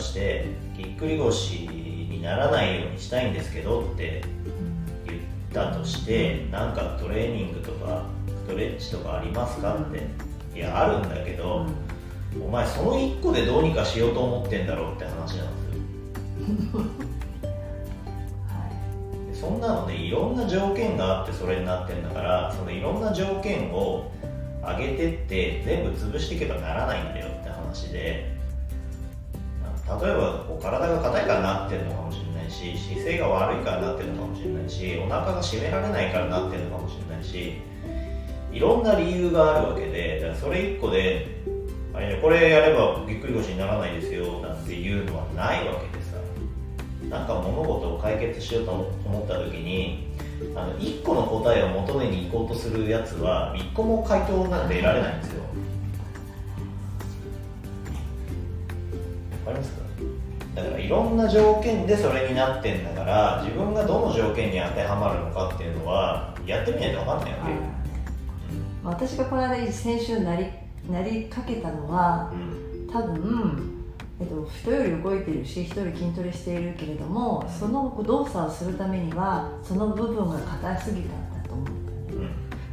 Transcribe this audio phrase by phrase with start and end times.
[0.00, 4.22] してぎっくり腰にならないようにしたいんですけどって
[5.06, 5.20] 言っ
[5.52, 10.30] たとしてなんかトレーニングとかストレッチとかありますかって。
[10.54, 11.64] いやあるんだけど、
[12.44, 16.82] お前その1個でどうにかしようと思ってんだろうって話なんですよ。
[19.32, 24.10] そんなのでいろんな条件があってそれになってんだからそのいろんな条件を
[24.60, 28.36] 上げてって全部潰していけばならないんだよって話で
[29.98, 37.54] 例えばこう体が硬いからなってるのかもしれないし姿勢が悪いからなってるのかもしれないしお腹が締められないからなってるのかもしれないし
[38.52, 41.26] いろんな理由があるわけでだからそれ1個で
[42.22, 46.16] これやればぎっくり腰にならないですよなんていうのはないわけでさ
[47.08, 48.70] なんか物事を解決しようと
[49.04, 50.08] 思った時に
[50.54, 55.42] あの1個の答えを求めに行こうとするやつは1個も回答なんて得られないんですよ。
[59.46, 59.72] わかります？
[59.74, 59.79] か
[60.54, 67.60] だからいろんな条件でそれになってんだから自分がどの条件に当てはまるのかっていうのはやってみないと分かんないわけ、うん、
[68.84, 70.46] 私がこの間先週なり
[70.90, 73.76] なりかけたのは、うん、多分
[74.20, 81.68] えっと、人より動いてるし人より筋トレしているけれどもその動作をするためにはその部分が硬すぎたんだと思う。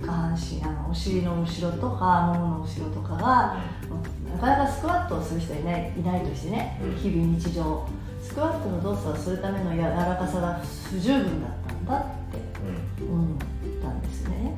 [0.02, 7.88] うん、下半身あのお尻の後ろとかももの後ろとかが、うん、なかなかスクワットをする人いないいないとしてね、うん、日々日常
[8.22, 13.38] スクワットの動作をするための柔らかさが不十分だったんだって思っ
[13.82, 14.56] たんですね。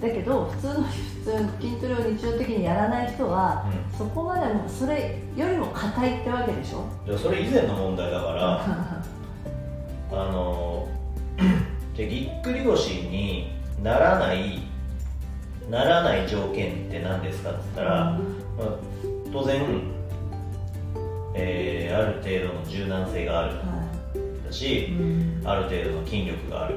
[0.00, 0.90] だけど普通の 普
[1.24, 6.84] 通筋トレを日常的にやらない人は、うん、そこまでもそれよりも硬いってわけでしょ？
[7.08, 8.60] いやそれ以前の問題だから
[10.12, 10.86] あの
[11.96, 13.50] じゃぎっくり腰に
[13.82, 14.62] ならない
[15.70, 18.68] ならない条件って何ですかって言ったら、うん、まあ、
[19.32, 19.62] 当然、
[21.34, 23.62] えー、ある程度の柔軟性がある、は
[24.42, 26.76] い、だし、うん、ある程度の筋力がある、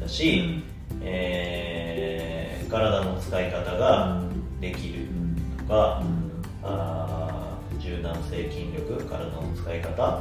[0.00, 0.62] だし、
[1.02, 2.36] えー
[2.68, 4.22] 体の使い方が
[4.60, 5.06] できる
[5.58, 10.20] とか、うん、あ柔軟性筋力体の使い方、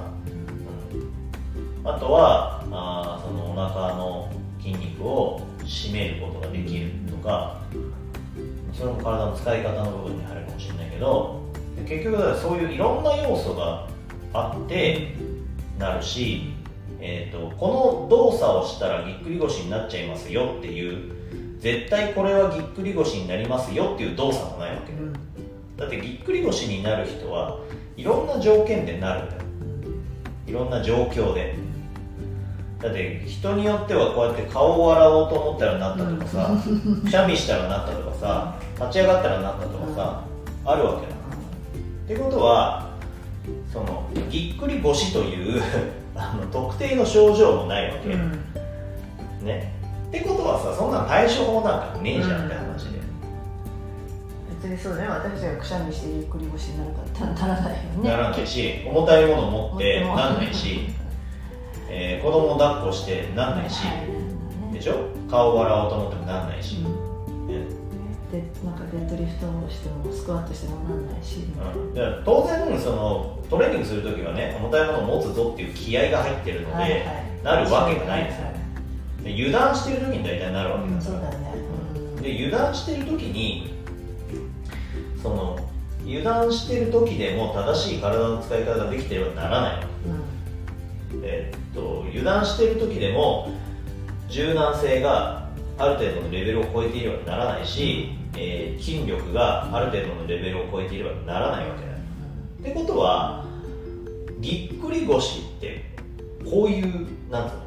[1.81, 7.61] うん、あとはあそのお腹の筋肉を締めることができるとか
[8.77, 11.41] それも体の使い方の部分に入るかもしれないけど
[11.87, 13.87] 結局だからそういういろんな要素が
[14.33, 15.15] あって
[15.79, 16.53] なるし、
[16.99, 21.11] えーと、とこの動作をしたらぎっくり腰になっちゃいますよっていう
[21.59, 25.13] 絶対これはぎっくり腰になりますよっていう動作もないわけ、うん、
[25.77, 27.59] だってぎっくり腰になる人は
[27.97, 29.41] いろんな条件でなるんだよ。
[30.47, 31.55] いろんな状況で
[32.85, 36.51] だって人によってはこうやって顔を洗おうと思ったらなったとかさ、
[37.03, 40.21] くしゃみしたらなったとかさ立ち上がったらなったとかさ、
[40.63, 41.15] あるわけだ。
[42.05, 42.85] ってことは
[43.73, 45.63] そのぎっくり腰という
[46.15, 48.31] あの特定の症状もないわけ、うん、
[49.43, 49.73] ね。
[50.09, 52.99] ってことはさそんな対処法なんかねえじゃんって話で、
[54.61, 58.09] 別にそうね私たちがくしゃみしてゆっくり腰になるかならないよね。
[58.09, 60.89] ならないし重たいもの持ってなんないし、
[61.97, 63.83] えー、子供を抱っこしてなんないし、
[64.73, 65.07] でしょ？
[65.31, 67.45] 顔を洗おうと思ってもなんないし、うん。
[68.31, 77.01] でなんかデッドリフトをしてもスクワットしてもなんないし、うん、当然そのトレーニングする時はね重たいものを持つぞっていう気合が入ってるので、はいはい、
[77.43, 78.47] なるわけがないですよ、
[79.23, 81.53] で油断してる時に大体なるわけだから、うんね。
[82.17, 83.73] うん、で油断してる時に
[85.21, 85.57] その
[86.03, 89.79] 油断してる時でも正しい体の使い方ができてればならないわ
[91.11, 93.51] け、うん、えっと油断してる時でも
[94.29, 103.45] 柔軟性がある程度のレベルを超えていればならないし、えー、筋力がある程度のレベルを超えていればならないわけだ、ってことは
[104.39, 105.83] ぎっくり腰って
[106.43, 107.65] こういうなんつうの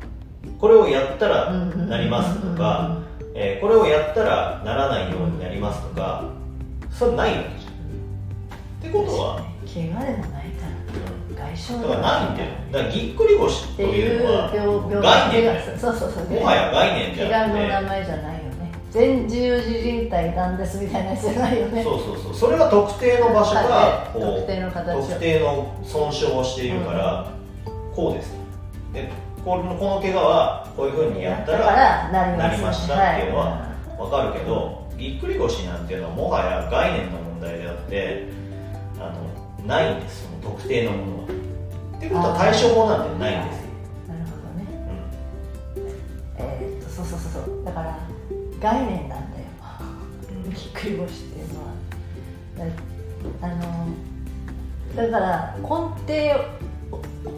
[0.58, 3.02] これをやったらなりますとか、
[3.34, 6.24] えー、これをやったらならないようになりますとか
[6.90, 7.72] それないわけじゃん。
[8.78, 10.50] ってことは怪我でもない
[11.38, 12.50] だからないんだよ。
[12.72, 17.58] だからぎっくり腰というのは概念そうそうそうもはや概念じゃなくて。
[17.58, 18.72] 怪我の名前じゃないよね。
[18.90, 22.34] 全十字靭帯なんですみたいなやつじゃないよねそうそうそう。
[22.34, 27.30] それは特定の場所が特定の形特定の損傷をしているから、
[27.94, 28.32] こうです。
[28.92, 29.10] で
[29.44, 33.12] このこの怪我はこういうふうにやったらなりました。
[33.12, 33.68] っていうのは
[33.98, 38.24] 分かるけど、ぎっくり腰なんていうのはもはや概念の問題であって
[38.98, 39.27] あの
[39.68, 41.24] ないんですその特定のものは。
[41.24, 43.68] っていうことは対処法なんてないんですよ。
[44.08, 44.64] なるほどね。
[45.76, 47.64] うん、えー、っとそうそうそうそう。
[47.66, 47.98] だから
[48.60, 49.44] 概念なんだよ、
[50.46, 51.68] ぎっくり腰っていうのは。
[53.42, 53.86] あの
[54.96, 57.30] だから根底根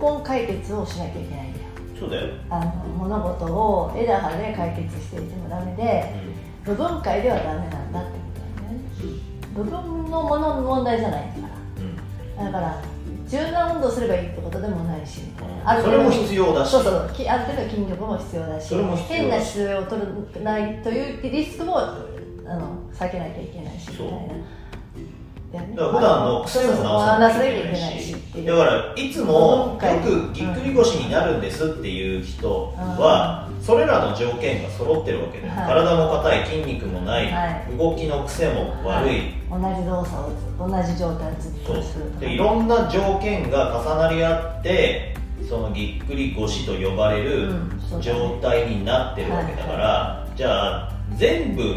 [0.00, 1.64] 本解決をしなきゃいけないんだよ。
[2.00, 2.34] そうだよ。
[2.50, 6.12] あの物事を枝葉で解決していてもダメで、
[6.64, 9.20] 部分解ではダメなんだってことなんだよね、
[9.54, 9.70] 部分
[10.10, 11.45] のものの問題じゃない
[12.38, 12.82] だから
[13.28, 15.22] 柔軟運動すればいいってことでもないし、
[15.64, 16.70] あるそれも必要だし。
[16.70, 16.94] そうそう。
[16.94, 18.74] ある程度筋力も必要だし
[19.08, 20.02] 変な姿勢を取
[20.44, 21.98] らないというリスクもあ
[22.44, 24.34] の避けなきゃいけないしみたいな。
[25.52, 28.16] だから普段の癖も直さなきゃいけないし。
[28.44, 37.32] だからいつもよくぎっくり腰になるんですっていう人はそれらの条件が揃ってるわけで、体も硬い筋肉もない、
[37.78, 40.16] 動きの癖も悪い、同じ動作
[40.62, 45.16] を同じ状態をずっとするでいろんな条件が重なり合って
[45.48, 47.54] そのぎっくり腰と呼ばれる
[48.02, 51.76] 状態になってるわけだから、じゃあ全部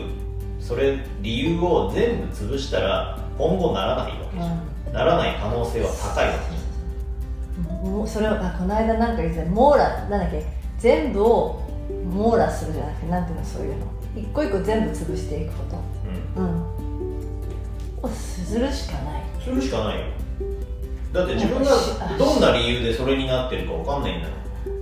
[0.60, 10.46] それ理由を全部潰したら今後ならないわけじゃん、うん、ならない可能性は高いわけじゃうそれをあこの間なんか言ってた網羅なんだっけ？
[10.78, 11.62] 全部を
[12.14, 13.86] 網羅するじゃなくてなんていうのそういうの。
[14.16, 15.78] 一個一個全部潰していくこと。
[16.38, 19.24] うん、うん、をするしかない。
[19.42, 20.06] するしかないよ。
[21.14, 21.72] だって自分が
[22.18, 24.34] どんな理由でそれになってるか分かんないんだよ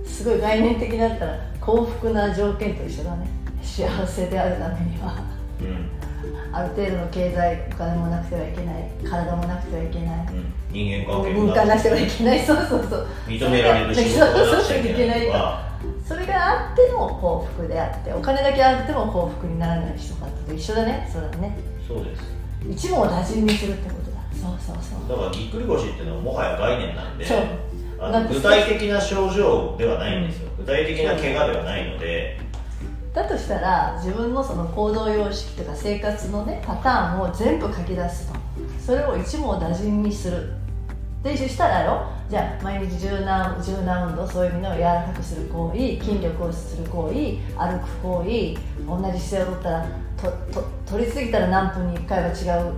[0.04, 3.28] すごい概念的だったら幸福な条件と一緒だね。
[3.62, 5.22] 幸せであるためには。
[5.60, 5.97] うん
[6.52, 11.90] ある程度の経済お金もなくてはいけない体もなくてはいけない、うん、人間関係もなくて。
[11.90, 12.40] はいけない。
[12.40, 13.06] そうそうそう。
[13.26, 15.68] 認められる仕事がなくちゃいけないとか。
[16.06, 21.08] それがあっての幸福であってお金だけあっても幸福にならない人かと一緒だね。
[21.12, 21.56] そうだね。
[21.86, 22.88] そうです。
[22.88, 24.18] 一網打尽にするってことだ。
[24.32, 25.08] そうそうそう。
[25.08, 27.26] だからぎっくり腰っていうのはもはや概念なんで
[28.00, 32.38] あの具体的な症状ではないんですよ、具体的な怪我ではないので
[33.18, 38.38] だとしたら自分のその行動様式とか生活のねパターンを全部書き出すと。
[38.80, 40.52] それを一網打尽にする。
[41.22, 42.06] でしたらやろ？
[42.30, 47.14] じゃあ毎日柔軟柔軟運動そういう意味の柔らかくする行為筋力をする行為
[47.58, 48.54] 歩く行為
[48.86, 49.86] 同じ姿勢をとったら
[50.16, 52.32] とと取りすぎたら何分に1回は違
[52.70, 52.74] う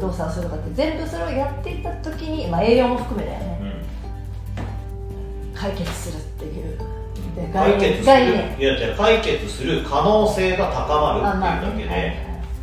[0.00, 3.84] 動作をするとかって全部それをやっていった時に、まあ、栄養も含めだよね、
[5.52, 6.93] うん、解決するっていう
[7.52, 8.12] 解決する。
[8.58, 12.16] いやじゃ解決する可能性が高まるっていうだけで、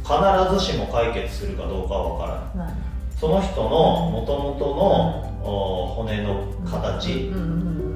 [0.03, 2.73] 必ずしも解決するかどうかは分からない、
[3.19, 7.31] その人のもともとの骨の形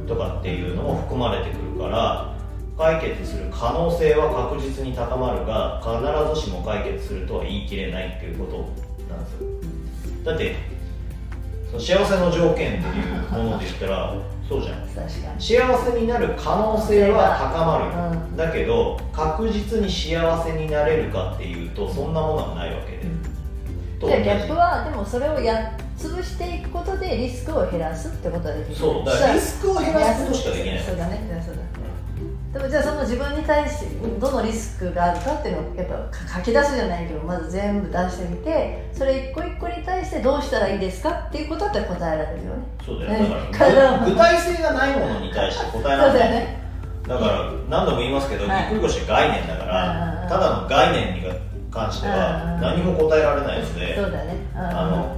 [0.07, 2.35] とかっていうのも含まれてくるから
[2.77, 8.57] 解決する可能性は確実に高まるが必ずしも解決するとは言い切れないっていうこと
[9.13, 9.47] なんですよ。
[10.25, 10.55] だって
[11.79, 14.13] 幸せの条件っていうもので言ったら
[14.47, 15.39] そうじゃん。
[15.39, 24.29] 幸せになる可能性は高まる、うん、だけど確実に幸せになれるかっていうとそんなものはないわけで、うん、じ。
[24.29, 28.75] ゃあ逆はでもそれをや潰していくことでリスクを減らすってことはできる。
[28.75, 30.79] そうだからリスクを減らすことしかできない。
[30.79, 31.43] そうだね。
[31.45, 31.61] そうだ
[32.55, 33.87] でもじゃあその自分に対して
[34.17, 42.54] どのリスクがあるかっていうのをやっぱ書き出すじゃないけどまず全部出してみてそれ一個一個に対してどうしたらいいですかっていうことって答えられるよ。
[42.54, 42.54] ね
[42.85, 43.29] そうだよ。
[43.51, 46.65] だから具体性がないものに対して答えられないね。
[47.07, 51.21] だから何度も言いますけど、ぎっくり腰概念だから、ただの概念に
[51.71, 54.35] 関しては何も答えられないので、そうだね。
[54.55, 55.17] あ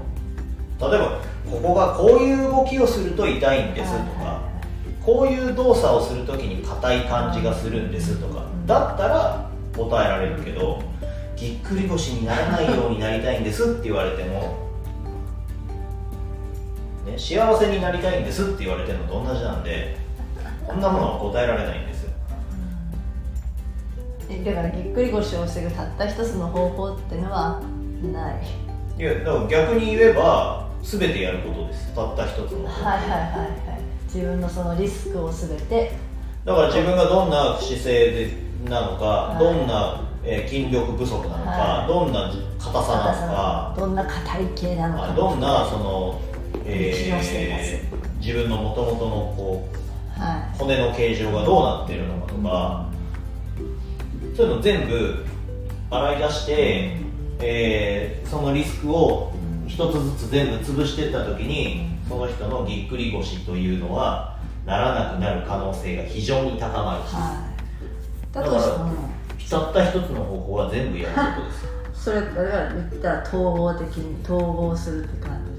[0.80, 1.20] の例えば
[1.50, 4.42] ここがこういう動きをすると痛いんですとか、
[5.06, 10.82] こういう動作をするときに硬い感じがするんですとかだったら答えられるけど
[11.38, 14.67] ぎっくり腰にならないようになりたいんですって言われても、
[17.08, 19.98] ね、幸せになりたいんですって言われてるのと同じなんで
[20.66, 22.12] こんなものは答えられないんですよ。
[24.46, 27.62] だからぎっくり腰を防ぐたった一つの方法っていうのは
[28.14, 28.46] ない。
[29.00, 31.94] いやだから逆に言えば全てやることです。
[31.96, 33.82] たった一つのはいはいはいはい。
[34.06, 35.94] 自分のそのリスクを全て。
[36.44, 43.76] だから自分がどんな姿勢でなのか、はい、どんな、えー、筋力不足なのか、はい、どんな硬さなのか。
[43.78, 45.14] どんな硬い系なのか。
[45.14, 46.22] どんなその、
[46.66, 49.70] えー、自分のもともとのこ
[50.18, 52.90] う、はい、骨の形状がどうなっているのかとか、
[54.22, 55.26] うん、そういうの全部
[55.90, 56.98] 洗い出して、
[57.40, 59.34] えー、そのリスクを
[59.68, 67.10] 一つずつ全部潰していった時にその人のぎっくり腰というのはならなくなる可能性が非常に高まる。
[67.10, 67.48] し、は
[68.32, 69.18] い、だから
[69.50, 75.57] たった一つの方法は全部やることですそれから言ったら統合的に統合するって感じ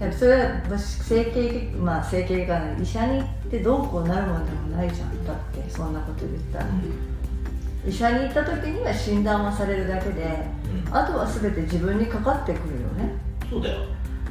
[0.00, 5.24] だよね、うん、それは整形まあ整形外科医者に行ってどうこうなるもんでもないじゃん。
[5.24, 10.46] だってそんなこと言ったら、うん、医者に行った時には診断はされるだけで、
[10.86, 13.12] うん、あとは全て自分にかかってくるよね。
[13.48, 13.80] そうだよ。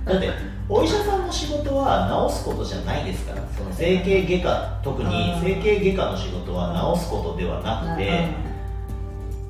[0.05, 0.29] だって
[0.69, 3.41] お医者さんの仕事は治すことじゃないですから。
[3.57, 8.54] その整形外科特に整形外科の仕事は治すことではなくて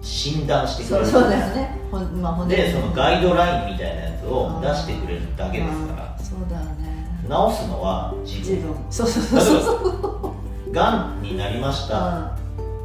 [0.05, 1.05] 診断してくれる。
[1.05, 6.17] そうだよね、まあ、でそのガイドラインみたいなやつを出してくれるだけですから。
[6.19, 7.05] そうだよね。
[7.23, 8.75] 治すのは自分。
[8.91, 9.71] そうそうそうそ
[10.69, 12.35] うがんになりました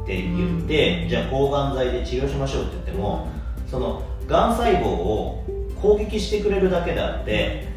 [0.03, 3.27] って言って、うん、じゃあ抗がん剤で治療しましょうって言っても
[3.67, 5.43] そのがん細胞を
[5.81, 7.67] 攻撃してくれるだけであって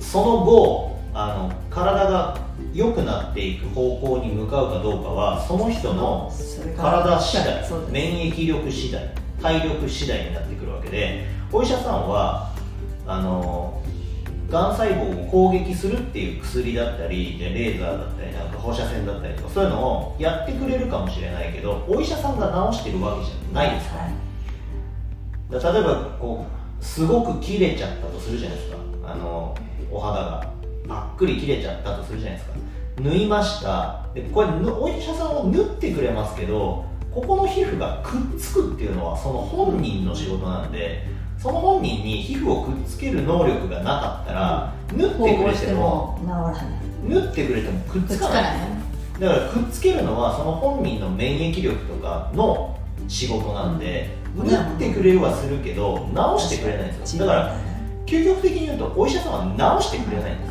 [0.00, 2.38] その後あの体が
[2.74, 6.30] 良くなっていく方向に向かうかどうかはその人の
[6.76, 9.02] 体次第免疫力次第
[9.40, 12.52] 体力次第になってくるわけでお医者さんは
[13.06, 13.82] あの
[14.50, 23.96] がん細胞を攻撃するっていう薬だったりレーザーだったりなんか放射線だったりとかそういうのをやってくれるかもしれないけどお医者さんが治してるわけじゃないですか
[25.50, 26.44] ら、例えばこ
[26.78, 29.56] うすごく切れちゃったとするじゃないですかあの
[29.90, 30.56] お肌が
[30.88, 32.56] ぱっくり切れちゃったとするじゃないですか。
[33.00, 34.06] 縫いました。
[34.14, 41.06] でこれお医者さんは縫ってくれますけどここの皮膚がくっつくっていうのはその本人の仕事なんで
[41.38, 46.18] その本人に皮膚をくっつける能力がなかったら縫ってくれても
[47.06, 48.42] 縫ってくれてもくっつかない。
[49.20, 52.78] だからくっつけるのはその本人の免疫力とかの
[53.08, 57.26] 仕事なんで、うん、縫ってくれはするけど治してくれないんですよ。
[57.26, 57.56] だから
[58.04, 60.50] 究極的に言うとお医者さんは治してくれないんです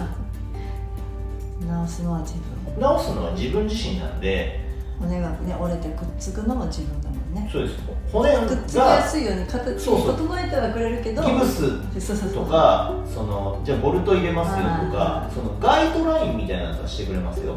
[1.86, 2.42] 治すのは自分。
[2.76, 4.64] 治すのは自分自身なんで。
[5.00, 7.50] 骨がね折れてくっつくのも自分だもんね。
[7.52, 7.78] そうです
[8.12, 17.56] 骨がくっつきやすいように形を整えてはくれるけどギブスとかそのじゃあボルト入れますよとかそのガイドラインみたいなのはしてくれますよ。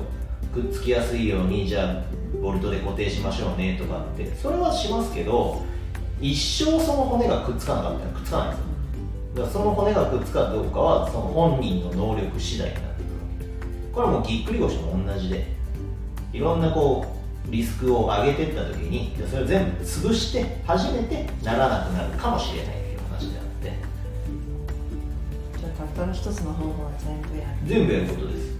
[0.52, 2.02] くっつきやすいようにじゃあ
[2.42, 4.34] ボルトで固定しましょうねとかって。
[4.34, 5.62] それはしますけど
[6.20, 8.64] 一生その骨がくっつかなかったらくっつかないんですよ。
[9.36, 12.87] だからその骨がくっつくかどうかはその本人の能力次第になってくる
[13.92, 15.46] これはもうぎっくり腰も同じで
[16.32, 17.06] いろんなこ
[17.48, 23.72] うリスクを上げていった時にそれを全部潰して初めてならなくなるかもしれないっていう話であって。
[25.58, 27.50] じゃあたったの一つの方法は全部やる。
[27.64, 28.58] 全部やることです。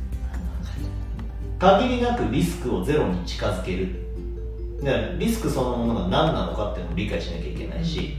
[1.58, 4.06] 限りなくリスクをゼロに近づける。
[4.82, 8.16] だからリスクそのものが何なのかっていうのを理解しなきゃいけないし、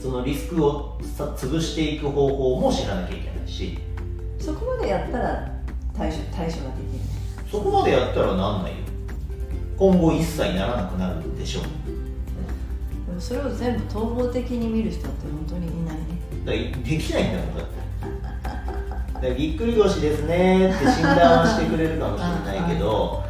[0.00, 3.78] そのリスクをさ潰していく方法も知らなきゃいけないし
[4.42, 5.52] そこまでやったら
[5.96, 7.48] 対処対処ができる。
[7.48, 8.78] そこまでやったらなんないよ。
[9.78, 11.62] 今後一切ならなくなるでしょう。
[13.06, 16.02] でもそれを全部統合的に見る人って本当にいないね。
[16.44, 19.28] だできないんだもんだって。
[19.28, 22.26] だぎっくり腰ですねって診断はしてくれるかもしれ
[22.58, 23.22] ないけど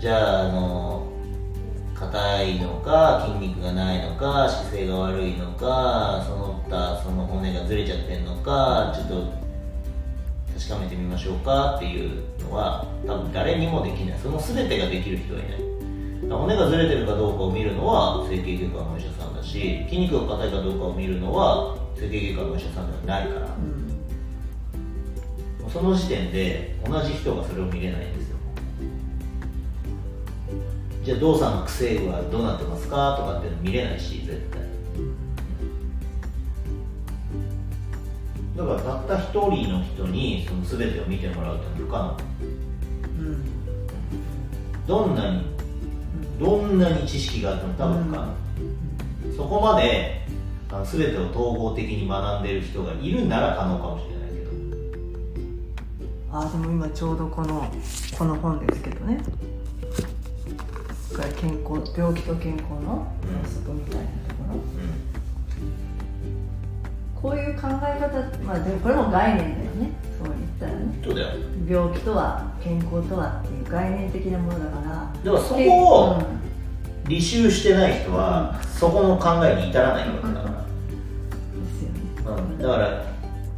[0.00, 1.06] じゃああの
[1.94, 9.49] 硬いのか筋肉がないのか姿勢が悪いのかその他その骨がずれちゃってんのかちょっと
[10.60, 14.18] 確かめてみましょうかっていうのは多分誰にもできない。
[14.18, 15.60] その全てができる人はいない。
[16.30, 23.48] 骨がずれてるかどうかを見るのは整形外科のお医者さんだし筋肉が硬いかどうかを見るのは整形外科のお医者さんではないから、う
[25.66, 28.36] ん、その時点で同じ人がそれを見れないんですよ。
[31.02, 33.16] じゃあ動作の癖はどうなってますか？
[33.18, 34.59] とかっていうの見れないし絶対
[38.60, 42.18] だからたった一人の人にその全てを見てもらうって不可能、
[43.18, 45.46] うん、どんなに
[46.38, 48.34] どんなに知識があっても多分不可能、
[49.30, 50.26] うん、そこまで
[50.70, 56.38] あの全てを統合的に学んでる人がいるなら可能かもしれないけど。
[56.38, 57.72] あでも今ちょうどこの
[58.18, 59.22] この本ですけどね。
[61.36, 63.06] 健康病気と健康の
[63.42, 64.02] 法則みたいな。
[64.02, 64.19] とこ
[67.20, 69.90] こういう考え方まあでもこれも概念だよね。
[70.18, 71.00] そう言ったらね。
[71.04, 71.28] そうだよ。
[71.68, 75.12] 病気とは健康とはっていう概念的なものだから。
[75.22, 76.22] でもそこを
[77.10, 80.60] 履修してない人は、うん、そこの考えに至らないわけだから、で
[81.68, 83.04] すよね、うん、だから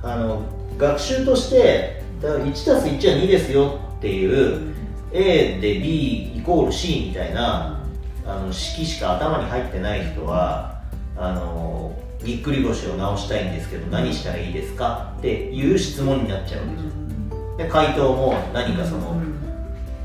[0.02, 0.42] あの
[0.78, 4.75] 学習としてだから 1+1 は2ですよっていう、うん、
[5.12, 7.85] A で B イコール C みたいな
[8.25, 10.81] あの式しか頭に入ってない人は
[11.16, 15.14] あのぎっくり腰を治したいんですけど何したらいいですか？
[15.19, 17.57] っていう質問になっちゃうわけじゃん。
[17.57, 19.21] で回答も何かその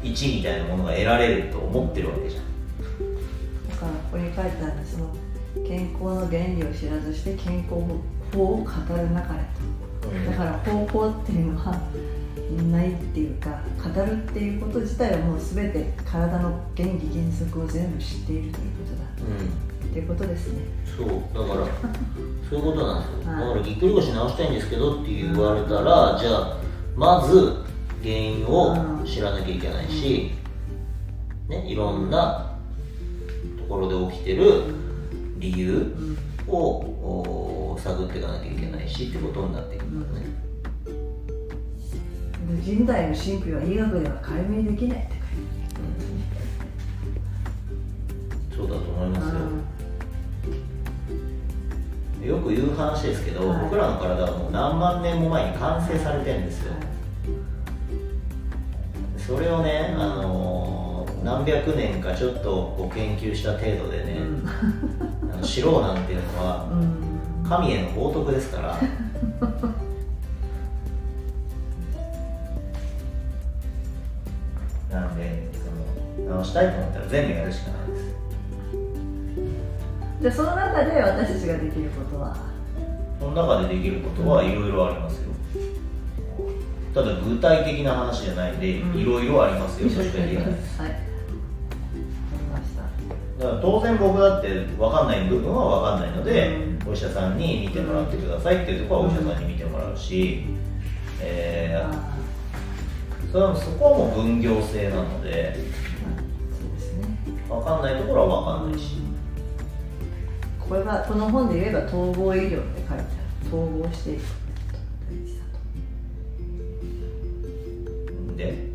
[0.04, 2.44] 1みたいなものが得られると思ってるわけじゃん。
[3.70, 5.16] だからここに書いてあるその
[5.68, 7.76] 健康の原理を知らずして健康
[8.34, 8.64] 法を語
[8.96, 9.40] る中で。
[10.02, 11.80] と、だから方法っていうのは
[12.72, 20.62] ないっていうか語るっていうこと自体はもう全て体の原理原則を全部知っているということだ、うん、っていうことですね。
[20.96, 21.68] そうだから
[22.50, 26.58] そういうことなんですよ、だからぎっくり腰直したいんですけどって言われたら、じゃあ
[26.96, 27.54] まず
[28.04, 30.32] 原因を知らなきゃいけないし、
[31.50, 32.54] ね、いろんな
[33.58, 34.63] ところで起きてる
[35.39, 35.94] 理由
[36.48, 40.25] を探っていかなきゃいけないしってことになっていくんだね、
[42.63, 45.16] 人体の神秘は医学では解明できないって
[52.58, 56.78] よよく言う話ですけど、はい、僕らの体はもう何万年も前に完成されてるんですよ、は
[59.18, 64.14] い、それをね、あのー、何百年かちょっとこう研究した程度でね、
[65.38, 66.68] うん、知ろうなんていうのは、
[67.48, 68.78] 神への冒涜ですから。
[74.90, 77.87] なんでその直したいと思ったら全部やるしかない
[80.27, 82.36] じゃあその中で私たちができることは。
[83.17, 85.31] その中でできることはいろいろありますよ。
[86.93, 90.27] ただ具体的な話じゃないんでいろいろありますよ、そしてはい。
[93.39, 100.43] だから当然僕だって分かんない部分は分かんないので、うん、お医者さんに見てもらってくださいっていうところはお医者さんに見てもらうし、
[101.22, 102.17] えー
[103.31, 105.63] それはそこはもう分業制なので、そう
[106.75, 107.17] ですね、
[107.50, 109.07] 分かんないところは分かんないし、
[110.68, 113.04] これはこの本で言えば統合医療って書いてある。
[113.48, 114.12] 統合して。
[114.12, 114.22] いく
[118.36, 118.68] で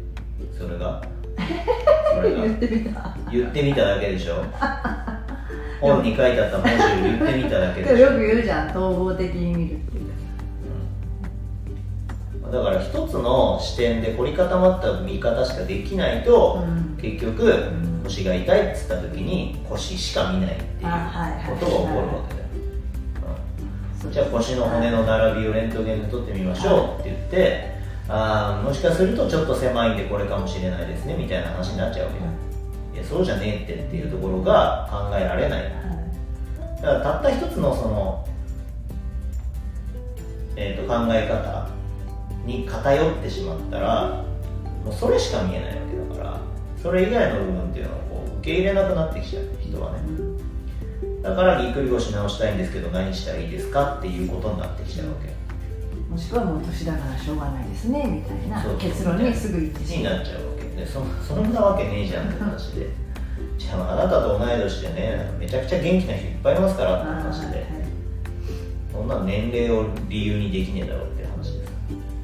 [0.59, 1.03] それが。
[2.15, 3.17] それが言ってみた。
[3.31, 4.43] 言ってみただけでしょ。
[5.83, 7.97] 本に書いてあった文字を言ってみただけでしょ。
[7.97, 8.71] よく言うじゃん。
[8.71, 9.99] 統合的に見るって。
[9.99, 10.13] いう
[12.53, 17.71] だから一つの視点で凝り固まった見方しかできないと、うん、結局、
[18.05, 22.47] 腰が痛いっつった時に腰しか見ないっていうことが起こるわけだよ、
[24.11, 27.73] じゃあ腰の骨の並びをレントゲンで撮ってみましょうって言って、
[28.09, 32.27] あもしかするとちょっと狭いんでこれかもしれないですねみたいな話になっちゃうわけだ、
[32.95, 35.73] いやそうじゃねえってっていうところが考えられない、
[36.77, 38.29] だからたった一つのその、
[40.57, 41.69] えー、と考え方
[42.45, 44.25] に偏ってしまったら
[44.85, 45.82] もうそれしか見えない
[46.83, 49.99] それ以外の部分っていうのをこう受け入れなくなってきちゃう人はね
[51.23, 55.33] だからぎっくり腰直したいんですけど何したらいいですかっていうことになってきちゃうわけ。
[56.11, 60.65] もしくはもう年だからしょうがないですねみたいな結論にすぐ行ってしまうになっちゃうわけ。
[60.77, 62.89] でそそんなわけねえじゃんって話で。
[63.57, 67.67] じゃああなたと同い年でねめちゃくちゃ元気な人いっぱいいますからって話で、はい、
[68.93, 71.22] そんな年齢を理由にできねえだろうって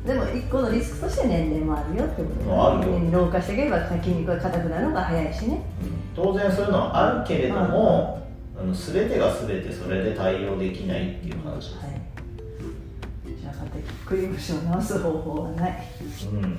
[0.09, 8.27] でも一個のリスクとして年齢もあるよってことだ、ね、老化していけば筋肉が硬くなるのが早いしね、うん、当然そういうのはあるけれども、
[8.59, 12.01] あの全てが全てそれで対応できないっていう話です、はい、
[13.39, 15.85] じゃあぎっくり腰を治す方法はない、
[16.33, 16.59] うん、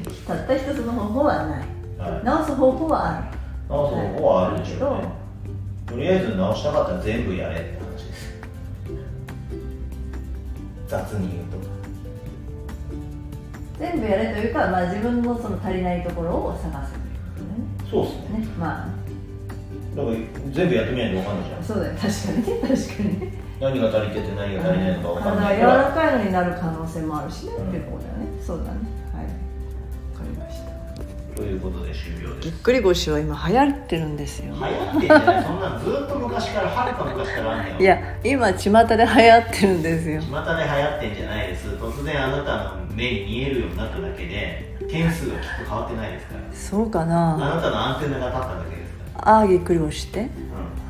[0.26, 3.26] たった一つの方法はない、はい、治す方法はある。
[3.28, 3.86] 治す方
[4.18, 5.08] 法はあるでしょうね、
[5.86, 8.32] とりあえず治したかったら全部やれって話です。
[10.88, 11.71] 雑に言うと
[13.82, 17.50] 全部やれというか、まあ、自分のその足りないところを探すということね。
[17.90, 18.46] そうですね。
[18.58, 18.88] まあ。
[19.96, 20.16] だから
[20.52, 21.64] 全部やってみないと分かんないじゃん。
[21.64, 21.94] そうだよ。
[21.98, 22.60] 確かにね。
[22.62, 23.32] 確かにね。
[23.60, 25.56] 何が足りてて何が足りないのか分かんない。
[25.56, 28.26] 柔らかいのになる可能性もあるしね、うん、っていうことだよね。
[28.46, 28.68] そうだね。
[28.70, 29.26] はい。
[29.26, 30.72] 分かりました。
[31.36, 32.48] ということで終了です。
[32.48, 34.54] ぎっくり腰は今流行ってるんですよ。
[34.54, 35.44] 流行ってんじゃない？
[35.44, 40.20] そんなずっと昔からはるか昔からあんねよいや今巷で流行ってるんですよ。
[40.22, 41.68] 巷で流行ってんじゃないです。
[41.68, 46.40] 突然あなたの目に見えるようになっただけで点数がきっと変わってないですから。
[46.52, 47.34] そうかな。
[47.34, 49.28] あなたのアンテナが立っただけですから。
[49.36, 50.28] ああぎっくり腰して、うん、へ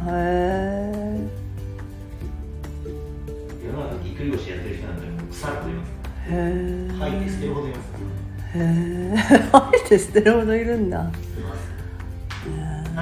[0.08, 1.28] え
[3.66, 5.90] 世の中ぎっくり腰やってる人なんてもう腐るほどいます。
[6.24, 7.92] へえ吐いて捨てるほどいます。
[8.54, 9.16] へえ
[9.52, 11.10] 吐いて捨てるほどいるんだ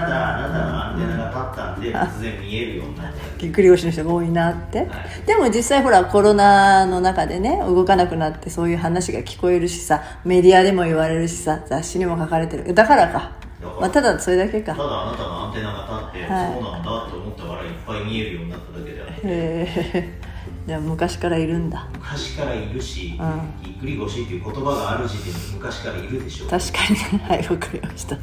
[0.01, 4.89] ただあなたのアンテナが立ったんで突然見えるようになったぎっくり腰の人が多いなって、はい、
[5.27, 12.75] でも実際ほらコロナの中でね動かなくなってそういう話が聞こえるしさメディアでも言われるしさ雑誌にも書かれてる。
[12.75, 13.33] だからか。
[13.79, 14.75] まあ、ただそれだけか。
[14.75, 19.13] ただあなたのアンテナが立って、はい、そうなんだと思ったからいっぱい見えるようになっただけであって。
[19.15, 20.21] へえ
[20.67, 21.89] じゃあ昔からいるんだ。
[21.93, 26.49] 昔からいるし、うん、ぎっくり腰っていう言葉がある時点で昔からいるでしょう。
[26.49, 26.79] 確か
[27.13, 28.17] にはいわかりました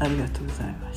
[0.00, 0.87] ありがとうございます。